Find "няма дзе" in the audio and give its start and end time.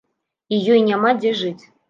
0.89-1.35